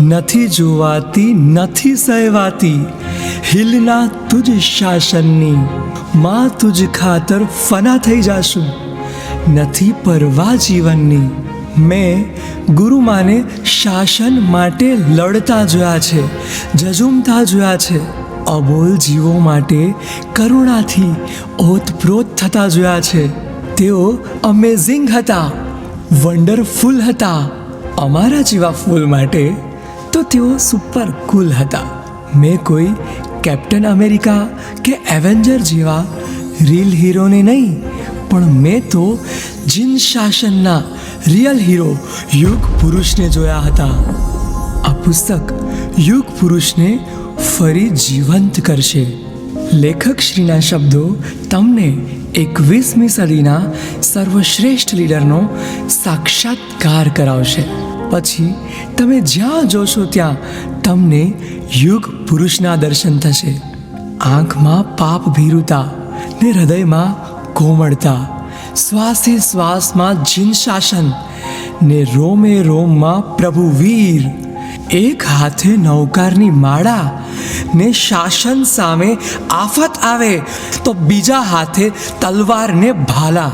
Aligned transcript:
નથી 0.00 0.48
જોવાતી, 0.48 1.34
નથી 1.34 1.96
સહેવાતી. 1.96 2.86
હિલના 3.54 4.06
તુજ 4.06 4.60
શાસનની 4.60 5.56
માં 6.14 6.58
તુજ 6.58 6.86
ખાતર 6.86 7.40
ફના 7.68 7.96
થઈ 7.96 8.20
જાશું. 8.20 8.64
નથી 9.54 9.94
પરવા 10.04 10.56
જીવનની. 10.56 11.28
મેં 11.78 12.24
ગુરુમાને 12.74 13.44
શાસન 13.64 14.40
માટે 14.40 14.96
લડતા 15.08 15.64
જોયા 15.64 15.98
છે 15.98 16.22
જજુમતા 16.72 17.42
જોયા 17.42 17.76
છે. 17.76 17.98
અબોલ 18.44 18.96
જીવો 18.96 19.38
માટે 19.38 19.94
કરુણાથી 20.34 21.14
ઓતપ્રોત 21.58 22.36
થતા 22.36 22.68
જોયા 22.68 23.00
છે. 23.00 23.28
તેઓ 23.74 24.18
અમેઝિંગ 24.44 25.10
હતા 25.10 25.50
વન્ડરફુલ 26.22 27.02
હતા. 27.02 27.48
અમારા 27.98 28.40
જેવા 28.40 28.70
ફૂલ 28.70 29.06
માટે 29.06 29.69
તો 30.20 30.24
તેઓ 30.32 30.58
સુપર 30.58 31.08
કુલ 31.26 31.52
હતા. 31.52 31.86
મેં 32.40 32.56
કોઈ 32.58 32.88
કેપ્ટન 33.42 33.84
અમેરિકા 33.90 34.40
કે 34.84 34.92
એવેન્જર 35.16 35.58
જેવા 35.58 36.04
રીલ 36.60 36.90
હીરોને 37.00 37.42
નહીં, 37.42 37.70
પણ 38.28 38.52
મેં 38.64 38.82
તો 38.90 39.04
જીન 39.66 39.96
શાસનના 39.96 40.82
રિયલ 41.26 41.60
હીરો 41.68 41.90
યુગ 42.34 42.68
પુરુષને 42.80 43.28
જોયા 43.28 43.64
હતા. 43.68 43.96
આ 44.84 44.94
પુસ્તક 45.04 45.54
યુગ 46.08 46.26
પુરુષને 46.40 46.90
ફરી 47.52 47.90
જીવંત 48.04 48.60
કરશે. 48.60 49.04
લેખક 49.84 50.26
શ્રીના 50.28 50.60
શબ્દો 50.60 51.04
તમને 51.50 51.88
એકવીસમી 52.34 53.14
સદીના 53.16 53.62
સર્વશ્રેષ્ઠ 54.02 54.94
લીડરનો 54.94 55.40
સાક્ષાત્કાર 55.88 57.08
કરાવશે. 57.16 57.64
પછી 58.10 58.54
તમે 58.98 59.20
જ્યાં 59.20 59.68
જોશો 59.68 60.04
ત્યાં 60.04 60.36
તમને 60.82 61.32
યુગ 61.76 62.28
પુરુષના 62.28 62.76
દર્શન 62.76 63.18
થશે. 63.18 63.60
આંખમાં 64.20 64.96
પાપ 64.96 65.28
ભીરુતા 65.28 65.84
ને 66.42 66.50
હૃદયમાં 66.50 67.14
કોમળતા. 67.52 68.48
શ્વાસે 68.88 69.38
શ્વાસમાં 69.38 70.24
જીન 70.24 70.52
શાસન 70.52 71.12
ને 71.82 72.06
રોમે 72.14 72.62
રોમમાં 72.62 73.36
પ્રભુ 73.36 73.70
વીર. 73.78 74.30
એક 74.90 75.22
હાથે 75.24 75.76
નૌકારની 75.76 76.50
માળા 76.50 77.22
ને 77.74 77.92
શાસન 77.92 78.62
સામે 78.62 79.18
આફત 79.50 79.98
આવે 80.02 80.42
તો 80.84 80.92
બીજા 80.92 81.40
હાથે 81.40 81.90
તલવારને 82.20 82.92
ભાલા. 82.92 83.50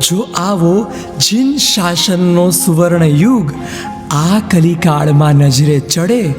જો 0.00 0.28
આવો 0.36 0.86
જીન 1.20 1.56
શાસનનો 1.56 2.50
સુવર્ણ 2.50 3.04
યુગ 3.04 3.52
આ 4.10 4.38
કલિકાળમાં 4.50 5.34
નજરે 5.34 5.80
ચડે, 5.80 6.34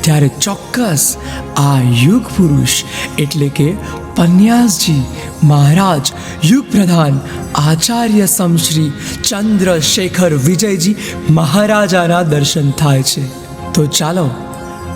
ત્યારે 0.00 0.28
ચોક્કસ 0.28 1.16
આ 1.56 1.80
યુગ 2.04 2.22
પુરુષ, 2.22 2.84
એટલે 3.18 3.48
કે 3.48 3.74
પન્યાસજી 4.16 5.02
મહારાજ, 5.42 6.12
યુગ 6.44 6.64
પ્રધાન 6.64 7.20
આચાર્ય 7.54 8.26
સમશ્રી 8.26 8.92
ચંદ્રશેખર 9.24 10.34
વિજયજી 10.34 10.96
મહારાજાના 11.30 12.22
દર્શન 12.22 12.70
થાય 12.70 13.02
છે. 13.02 13.28
તો 13.72 13.86
ચાલો, 13.86 14.30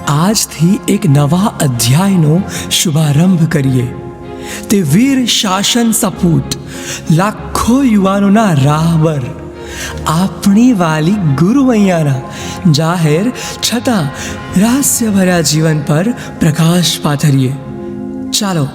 આજથી 0.08 0.80
એક 0.88 1.06
નવા 1.06 1.54
અધ્યાયનો 1.60 2.42
શુભારંભ 2.70 3.48
કરીએ. 3.48 3.94
તે 4.70 4.80
વીર 4.80 5.26
શાસન 5.26 5.92
સપૂત, 5.92 6.42
લાખો 7.10 7.51
યુવાનોના 7.70 8.52
રાહબર 8.52 9.20
આપણી 10.06 10.72
વાલી 10.72 11.12
ગુરુ 11.12 11.64
મૈયાના 11.64 12.72
જાહેર 12.72 13.30
છતાં 13.30 14.06
રહસ્યભર્યા 14.60 15.40
જીવન 15.40 15.80
પર 15.86 16.14
પ્રકાશ 16.40 17.00
પાથરીએ. 17.02 17.52
ચાલો, 18.38 18.68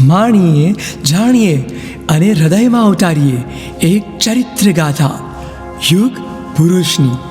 માણીએ, 0.00 0.74
જાણીએ 1.04 1.56
અને 2.08 2.32
હૃદયમાં 2.32 2.86
ઉતારીએ 2.86 3.40
એક 3.80 4.18
ચરિત્ર 4.18 4.72
ગાથા, 4.72 5.18
યુગ 5.92 6.12
પુરુષની. 6.56 7.27